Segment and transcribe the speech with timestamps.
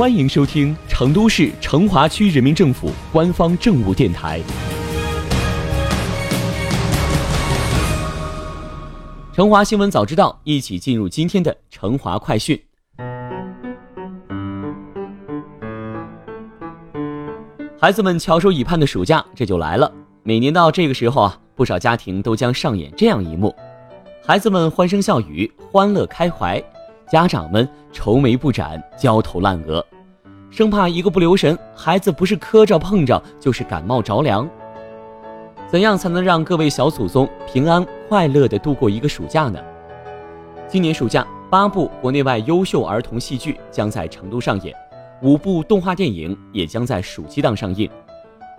[0.00, 4.40] 欢迎收听成都市成华区人民政府官方政务电台
[9.36, 12.58] 《成华新闻早知道》，一起进入今天的成华快讯。
[17.78, 19.92] 孩子们翘首以盼的暑假这就来了。
[20.22, 23.54] 每年到这个时候啊，不少家庭都将上演这样一幕：
[24.24, 26.58] 孩子们欢声笑语，欢乐开怀；
[27.10, 29.84] 家长们愁眉不展，焦头烂额，
[30.48, 34.48] 生怕一个不留神，孩子不是磕着碰着，就是感冒着凉。
[35.66, 39.58] 怎样才能让各位小祖宗平安快乐地度过一个暑假呢？
[40.68, 44.72] 今年暑假，八部国内外优秀儿童戏剧将在成都上演。
[45.20, 47.90] 五部动画电影也将在暑期档上映。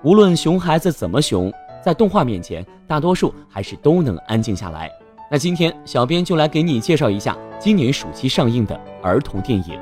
[0.03, 1.49] 无论熊孩子怎么熊，
[1.81, 4.91] 在动画面前，大多数还是都能安静下来。
[5.33, 9.79] 那今天，小编就来给你介绍一下今年暑期上映的儿童电影。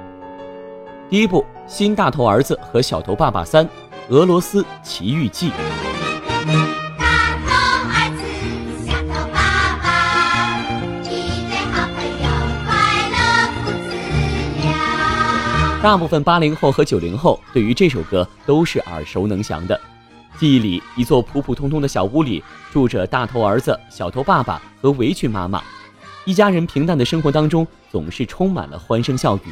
[1.10, 3.68] 第一部《新大头儿子和小头爸爸三：
[4.10, 5.50] 俄罗斯奇遇记》。
[15.82, 19.82] 大部分八零后和九零后对于这首歌都是耳熟能详的。
[20.40, 25.62] 记忆里，一座普普通通的小屋里住着大头儿子、小头爸爸和围裙妈妈，
[26.24, 29.52] 一家人平淡的生活当中总是充满了欢声笑语。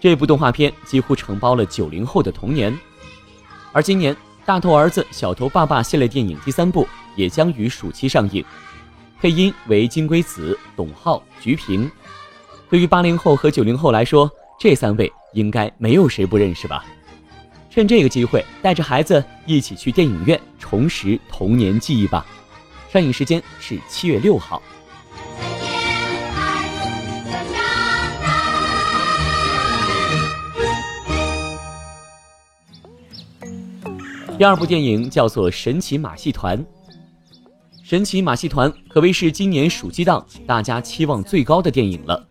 [0.00, 2.76] 这部动画片几乎承包了九零后的童年。
[3.70, 8.44] 而今年，大头儿子、小头爸爸系列电影第三部也将于暑期上映，
[9.20, 11.88] 配音为金龟子、董浩、菊萍。
[12.68, 15.12] 对于八零后和九零后来说，这三位。
[15.32, 16.84] 应该没有谁不认识吧？
[17.70, 22.26] 趁这个机会，带着孩子一起去电影院重拾童年记忆吧。
[22.92, 24.60] 上映时间是七月六号。
[34.36, 36.58] 第二部电影叫做《神奇马戏团》。
[37.84, 42.26] 《神奇马戏团》可谓是今年暑期档大家期望最高的电影了。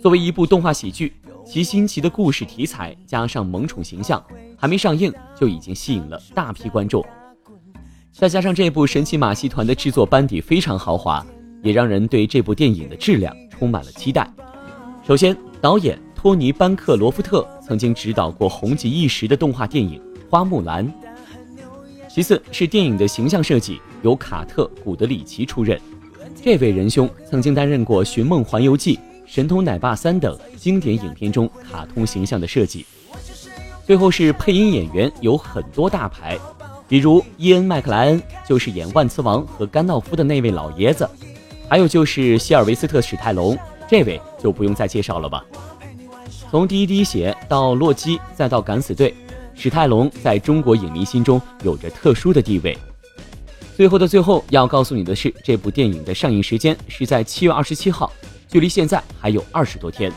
[0.00, 1.12] 作为一部动画喜剧。
[1.44, 4.22] 其新奇的故事题材加上萌宠形象，
[4.56, 7.04] 还没上映就已经吸引了大批观众。
[8.12, 11.24] 再加上这部神奇马戏团的制作班底非常豪华，
[11.62, 14.30] 也让人对这部电影的质量充满了期待。
[15.02, 20.00] 首先，导演托尼·班克罗夫特曾经执导过红极一时的动画电影
[20.30, 20.86] 《花木兰》。
[22.08, 25.80] 其次是电影的形象设计由卡特·古德里奇出任，
[26.42, 28.96] 这位仁兄曾经担任过《寻梦环游记》。
[29.24, 32.84] 《神偷奶爸三》等经典影片中卡通形象的设计，
[33.86, 36.38] 最后是配音演员有很多大牌，
[36.86, 41.08] 比如伊恩·麦克莱恩就是演万磁王和甘道夫的那位老爷子，
[41.68, 45.44] 还有就是希尔维斯特·史泰龙，这位就不用再介绍了吧。
[46.50, 49.14] 从第一滴血到洛基，再到敢死队，
[49.54, 52.76] 史泰龙在中国影迷心中有着特殊的地位。
[53.74, 58.12] 最后的最后要告诉你的是，这部电影的上映时间是在七月二十七号。
[58.52, 60.12] 距离现在还有二十多天。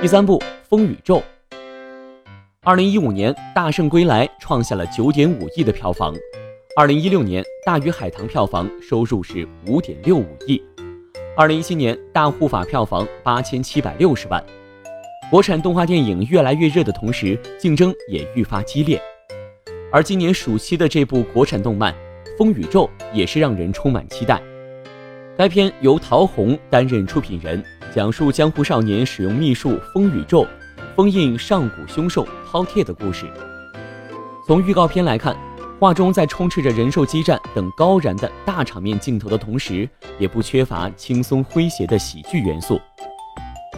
[0.00, 1.16] 第三部《风雨咒》，
[2.62, 6.14] 二零一五年《大圣归来》创下了九点五亿的票房，
[6.74, 10.62] 二零一六年《大鱼海棠》票房收入是五点六五亿，
[11.36, 14.42] 二零一七年《大护法》票房八千七百六十万。
[15.30, 19.00] 国产动画电影越来越热的同时，竞争也愈发激烈。
[19.92, 21.94] 而今年暑期的这部国产动漫
[22.36, 24.42] 《风雨咒》也是让人充满期待。
[25.38, 27.62] 该片由陶虹担任出品人，
[27.94, 30.44] 讲述江湖少年使用秘术风雨咒
[30.96, 33.24] 封印上古凶兽饕餮的故事。
[34.44, 35.36] 从预告片来看，
[35.78, 42.80] 画中在充斥着人兽激战等高燃的大场面镜头的同时，也不缺乏轻松诙谐的喜剧元素。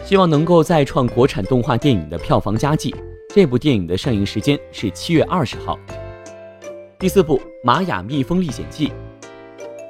[0.05, 2.93] 希望能够再创国产动画电影的票房佳绩。
[3.33, 5.79] 这部电影的上映时间是七月二十号。
[6.99, 8.87] 第四部《玛雅蜜蜂历险记》，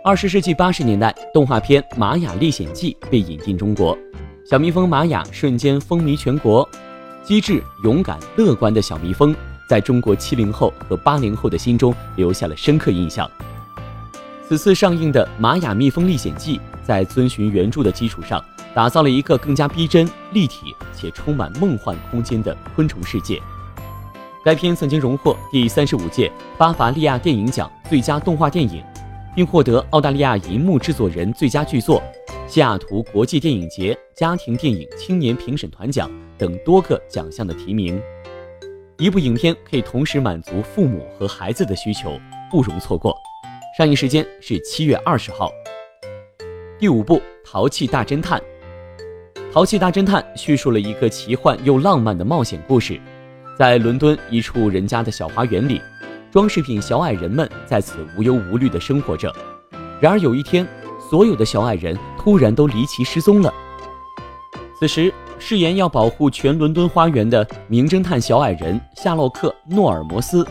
[0.03, 3.97] 二十世纪八十年代，动画片《玛雅历险记》被引进中国，
[4.45, 6.67] 小蜜蜂玛雅瞬间风靡全国。
[7.23, 9.35] 机智、勇敢、乐观的小蜜蜂，
[9.67, 13.29] 在中国七零后和八零后的心中留下了深刻印象。
[14.47, 18.43] 此次上映的《玛雅蜜蜂历险记》在遵循原著的基础上。
[18.75, 23.39] 打造了一个更加逼真、立体且充满梦幻空间的昆虫世界。
[24.43, 28.83] 该片曾经荣获第三十五届巴伐利亚电影奖最佳动画电影，
[29.35, 32.01] 并获得澳大利亚银幕制作人最佳剧作、
[32.47, 38.01] 西雅图国际电影节家庭电影青年评审团奖等多个奖项的提名。
[38.97, 42.19] 一部影片可以同时满足父母和孩子的需求，
[42.51, 43.15] 不容错过。
[43.77, 45.49] 上映时间是七月二十号。
[46.77, 48.39] 第五部《淘气大侦探》。
[49.53, 52.99] 《淘气大侦探》叙述了一个奇幻又浪漫的冒险故事，
[53.55, 55.79] 在伦敦一处人家的小花园里，
[56.31, 59.31] 装饰品小矮人们在此无忧无虑地生活着。
[60.01, 60.67] 然而有一天，
[61.07, 63.53] 所有的小矮人突然都离奇失踪了。
[64.79, 70.43] 此时，誓言要保护全伦敦花园的名侦探小矮人夏洛克·诺尔摩斯，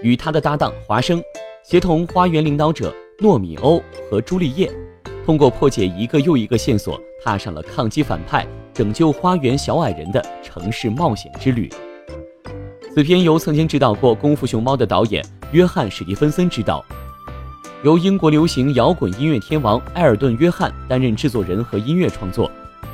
[0.00, 1.22] 与他的搭档华生。
[1.62, 4.72] 协同花园领导者诺米欧和朱丽叶，
[5.26, 11.68] 通过破解一个又一个线索，踏上了抗击反派、拯救花园小矮人的城市冒险之旅。
[12.94, 16.84] 此片由曾经执导过《功夫熊猫》的导演约翰·史蒂芬森执导，
[17.82, 22.48] 由英国流行摇滚音乐天王埃尔顿·约翰担任制作人和音乐创作，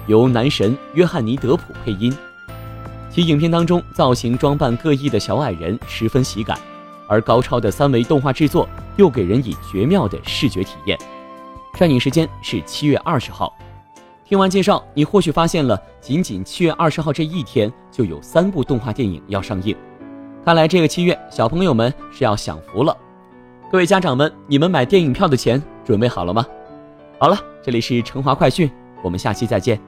[0.06, 2.11] 由男神约翰尼·德普配音。
[3.11, 6.58] 其影片当中造型装扮各异的小矮人十分喜感。
[7.06, 10.99] 而高超的三维动画制作又给人以绝妙的视觉体验。
[11.79, 13.55] 上映时间是七月二十号。
[14.32, 19.76] 听完介绍，你或许发现了，仅仅七月二十号这一天就有三部动画电影要上映。
[20.43, 22.96] 看来这个七月，小朋友们是要享福了。
[23.70, 26.46] 各位家长们，你们买电影票的钱准备好了吗？
[27.19, 28.70] 好了，这里是成华快讯，
[29.05, 29.79] 我们下期再见。